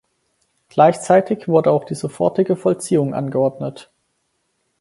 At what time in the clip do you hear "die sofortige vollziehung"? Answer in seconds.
1.83-3.13